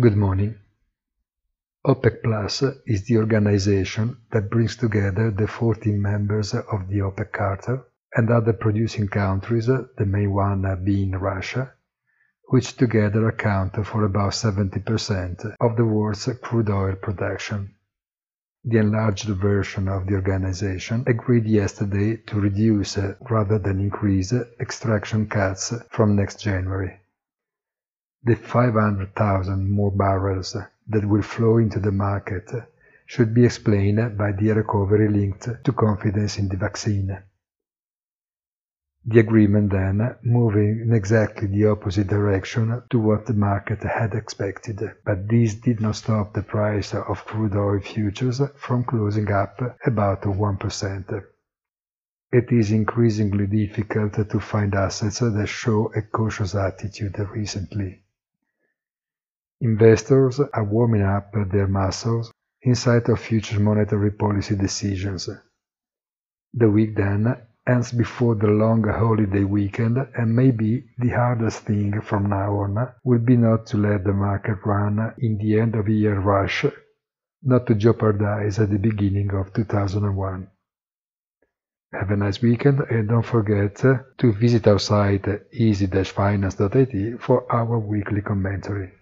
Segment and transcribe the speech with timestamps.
[0.00, 0.54] Good morning.
[1.86, 7.82] OPEC Plus is the organization that brings together the 14 members of the OPEC Charter
[8.14, 11.74] and other producing countries, the main one being Russia,
[12.48, 17.74] which together account for about 70% of the world's crude oil production.
[18.64, 22.96] The enlarged version of the organization agreed yesterday to reduce
[23.28, 26.99] rather than increase extraction cuts from next January.
[28.22, 30.54] The 500,000 more barrels
[30.88, 32.50] that will flow into the market
[33.06, 37.16] should be explained by the recovery linked to confidence in the vaccine.
[39.06, 44.82] The agreement then moving in exactly the opposite direction to what the market had expected,
[45.02, 50.22] but this did not stop the price of crude oil futures from closing up about
[50.24, 51.24] 1%.
[52.32, 58.02] It is increasingly difficult to find assets that show a cautious attitude recently.
[59.62, 65.28] Investors are warming up their muscles in sight of future monetary policy decisions.
[66.54, 67.36] The week then
[67.66, 73.18] ends before the long holiday weekend and maybe the hardest thing from now on will
[73.18, 76.64] be not to let the market run in the end of year rush,
[77.42, 80.48] not to jeopardize at the beginning of 2001.
[81.92, 88.22] Have a nice weekend and don't forget to visit our site easy-finance.it for our weekly
[88.22, 88.92] commentary.